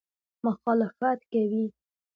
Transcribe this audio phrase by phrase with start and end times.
[0.45, 1.65] مخالفت کوي.